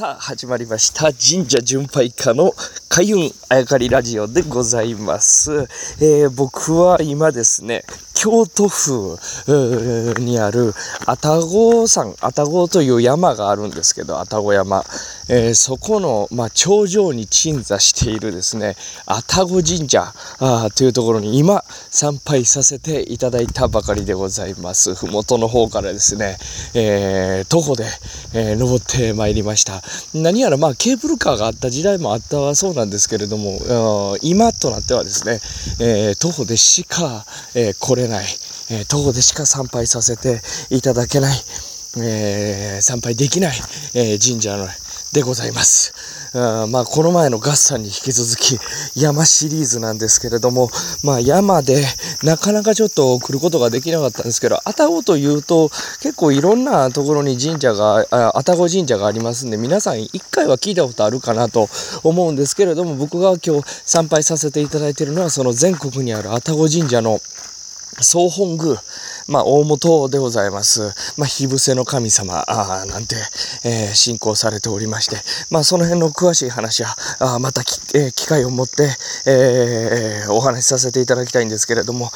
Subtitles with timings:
[0.00, 1.12] さあ、始まりました。
[1.12, 2.54] 神社巡拝家の
[2.88, 5.68] 開運あやかりラジオでございます。
[6.00, 7.84] えー、僕は今ですね、
[8.22, 9.16] 京都府
[10.20, 10.74] にある
[11.06, 14.84] 愛宕山、愛宕という山があるんですけど、愛宕山。
[15.32, 18.74] えー、そこの、まあ、頂上に鎮座しているですね、
[19.06, 24.94] 愛宕神社あというところに今参拝させていただいたばかりでございます。
[24.94, 26.36] ふもとの方からですね、
[26.74, 27.84] えー、徒歩で、
[28.34, 29.80] えー、登ってまいりました。
[30.12, 35.40] 何やらまあケーブルカーがあった時代もあったそうなんですけれども、今となってはですね、
[35.78, 38.26] え徒歩でしか、え来れない、
[38.70, 41.36] え徒歩でしか参拝させていただけない、
[42.02, 43.56] え参拝できない、
[43.94, 44.68] え神社の
[45.12, 45.92] でございます。
[46.32, 48.60] あまあ、この前のガッサンに引き続き
[48.94, 50.70] 山シリーズなんですけれども、
[51.02, 51.84] まあ、山で
[52.22, 55.68] なかなかちょっと来ることができなかったんですけど、愛宕というと
[56.00, 61.68] 結構いろんなところに神社が、愛宕神社がありますんで、皆さん一回は聞いたことあるかなと
[62.04, 67.20] 思うんですけれども、僕が今日参拝させていただいているのはその全国にある愛宕神社の
[68.00, 68.82] 総本宮、
[69.28, 73.16] まあ、大元でございます、まあ、火伏せの神様あなんて、
[73.64, 75.16] えー、信仰されておりまして、
[75.50, 77.62] まあ、その辺の詳しい話は、あまた、
[77.94, 78.88] えー、機会を持って、
[79.26, 82.10] えー、お話しさせていただきたいんですけれども、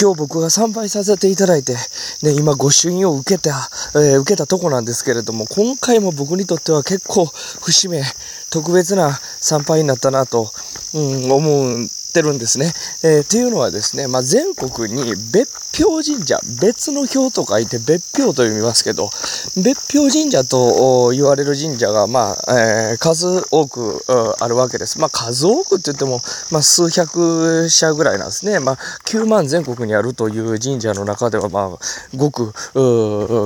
[0.00, 1.74] 今日僕が参拝させていただいて、
[2.22, 8.02] ね、今御朱印を受けた、えー、受けたとこなんですけれども、今回も僕にとっては結構節目、
[8.48, 10.50] 特別な参拝になったなと、
[10.94, 12.72] うん、思うってるんですね。
[13.02, 15.48] えー、っていうのはですね、まあ、全国に別
[15.82, 19.10] 表神社、別の表と書いて別表と読みますけど、
[19.56, 24.04] 別表神社と言われる神社が、まあ、えー、数多く
[24.40, 24.98] あるわけです。
[24.98, 28.58] まあ、数多くって言っても、ま、数百社ぐらいなんですね。
[28.58, 28.72] ま、
[29.06, 32.52] 9万全国にあるという神社の中では、まあ、ごく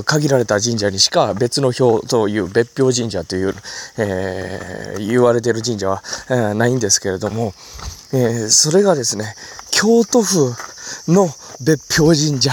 [0.04, 3.54] 限られた神社にしか別の表という別表神社という、
[3.98, 7.52] えー、言われてる神社は、えー、ないんですけれども、
[8.14, 9.34] えー、それがですね、
[9.72, 10.54] 京都府
[11.08, 11.28] の
[11.60, 12.52] 別表神社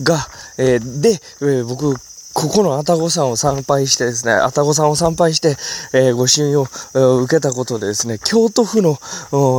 [0.00, 1.96] が、えー、で、えー、僕、
[2.34, 5.56] ここの愛宕山を参拝してですね、愛宕山を参拝して、
[5.92, 6.66] えー、御朱印を、
[7.22, 8.98] 受けたことでですね、京都府の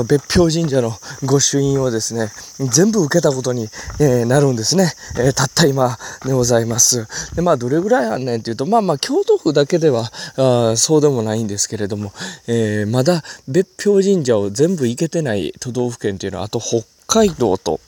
[0.05, 3.69] 別表神社の御朱印をですね、全部受けたことに、
[3.99, 7.07] えー、なるんですね、えたった今でございます。
[7.35, 12.11] で、まあ、どれぐらいあんねんっていうと、まあまあ、京都府だけではあそうでもないんですけれども、
[12.47, 17.79] えまだ別表神社を全部行けてない都道府県っていうのは、あと北海道と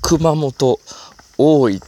[0.00, 0.80] 熊本、
[1.38, 1.80] 大分、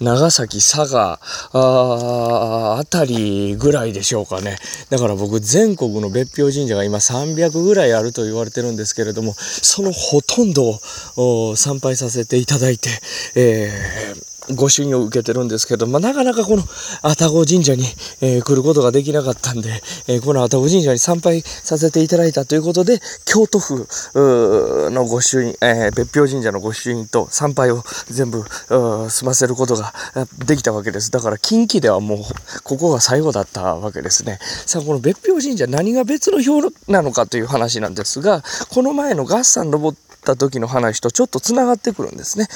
[0.00, 1.20] 長崎、佐賀、
[1.52, 4.56] ああたりぐらいでしょうかね。
[4.88, 10.80] だから僕、全国の別表神社が今300ぐらいあると言われてるんですけれども、そのほとんど
[11.16, 12.88] を参拝させていただいて、
[13.34, 16.62] えーご朱印を受けてるんですけど、まあ、なかなかこの
[17.02, 17.84] 愛宕神社に、
[18.20, 23.86] えー、来ることができなかったんで、えー、この愛宕神社に参拝させていただいたということで、京都府
[24.90, 28.44] のご朱印、えー、別表神社のご朱印と参拝を全部
[29.10, 29.92] 済ませることが
[30.44, 31.10] できたわけです。
[31.10, 32.18] だから近畿ではもう
[32.62, 34.38] ここが最後だったわけですね。
[34.66, 42.48] さあ、この別表神社何が別の表なのかという話なんですが、この前の合算登った時の話とちょっとつながってくるんですね。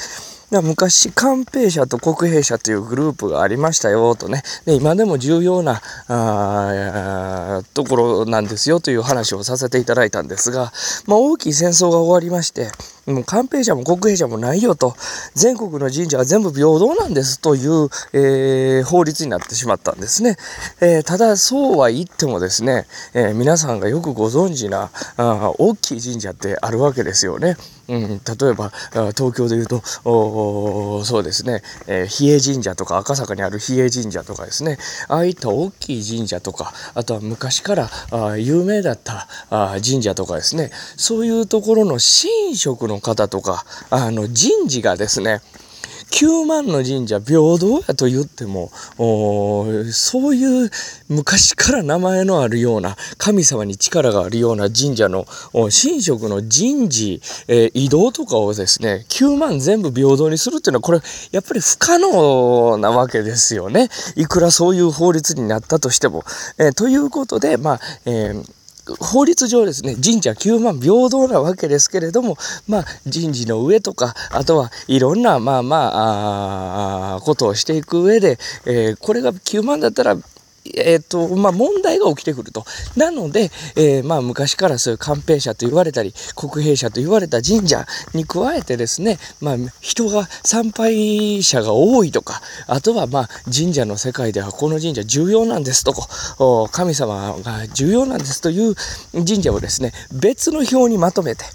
[0.61, 10.71] 昔、官兵社と国兵社というグループがありましたよとね、で今でも重要なあところなんですよという話をさせていただいたんですが、
[11.07, 12.71] まあ、大きい戦争が終わりまして、
[13.05, 14.95] もう官兵者も国兵者もないよと、
[15.35, 20.37] 全国の神社は全部平等なんですという、えー、法律になってしまったんですね。
[20.81, 27.57] えー、ただ、そうは言ってもですね、えー、皆さんがよくご存知なあ大きい神社ってあるわけですよね。
[27.87, 28.71] うん、例えば、
[29.15, 29.83] 東京で言うと、
[31.03, 45.41] そうですね、えー、比叡神社とか赤坂にある比叡神社とかですね、ああいった大きい神社とか、あとは昔からあ有名だったあ神社とかですね、そういうところの神職のの方とか、あの神事がですね、
[46.11, 48.69] 9万の神社平等やと言っても、
[49.91, 50.69] そういう
[51.09, 63.89] 昔から名前のあるような、神様に力があるような神社の神職の神事、えー、移動とかをですね、9万全部平等にするっていうのは、これ、やっぱり不可能なわけですよね。
[64.15, 66.23] いくらそういう法律になったとしても。
[66.57, 68.45] えー、ということで、まあ、えー
[68.99, 72.37] 法律上ですね、神社9万平等なわけですけれども、
[72.67, 80.17] まあ、人事の上とか、あとはいろんな、まあまあ、あことをしていく上で、えー、これが9万だったら、
[80.73, 82.65] えっ、と、まあ、問題が起きてくると。
[82.95, 96.07] なので、えー、まあ、昔からそういう関平社と言われたり、国平社と言われた神社に加えてですね、まあ、人が、参拝者が多いとか、あとは、まあ、神社の世界ではこの神社重要なんですとか、
[96.71, 98.75] 神様が重要なんですという
[99.13, 101.45] 神社をですね、別の表にまとめて、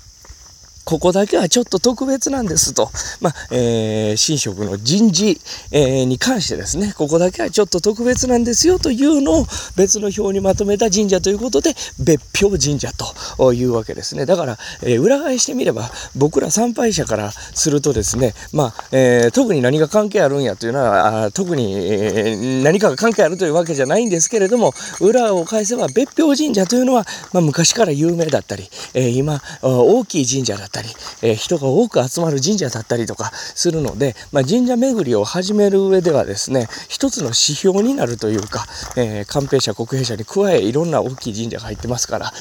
[0.85, 2.91] ここだけはちょっと特別なんですと、
[3.21, 5.41] まあ、えー、神職の人事、
[5.71, 9.47] えー、に関してですね、ここだけはちょっと特別なんですよというのを
[9.77, 12.91] 別の表にまとめた神社ということで、別表神社
[13.37, 14.27] というわけですね。
[14.27, 30.89] だから、えー、裏返してみれば、僕ら参拝者からするとですね、まあ、え、特に何が関係あるんやというのは、あ特に、え、何かが関係あるというわけじゃないんですけれども、裏を返せば別表神社というのは、まあ、昔から有名だったり、え、今、大きい神社だったり、ったり、
[31.23, 38.65] えー、人が多く集まる神社だったりとかするので、まあ、神社巡りを始める上ではですね、一つの指標になるというか、
[38.97, 42.33] えー、関平社、国平社に加えいろんな大きい神社が入ってますから、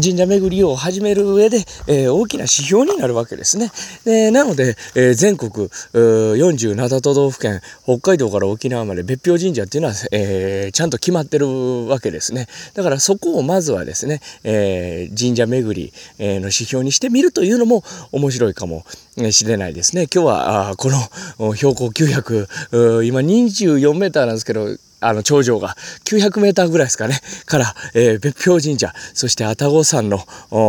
[0.00, 3.70] 神社巡りを始める上で、えー、大きな指標になるわけですね。
[4.04, 11.46] でなので、えー、全国47都道府県、北海道から沖縄まで別表神社っていうのは、えー、ちゃんと決まってる
[11.88, 12.46] わけですね。
[12.74, 18.84] だからそこをまずはですね、え神社巡りの指標にしてみるというのも面白いかも
[19.30, 20.06] しれないですね。
[20.12, 30.18] 今日はあこの標高900、今24メーターなんですけど、あの、頂上が900メーターぐらいですかね、から、えー、別表神社、そして愛宕山の、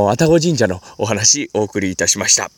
[0.10, 2.52] 愛宕神社のお話、お送りいたしました。